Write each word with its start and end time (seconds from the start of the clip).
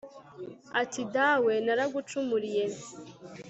ati 0.81 1.01
«dawe 1.15 1.53
naragucumuriye 1.65 2.65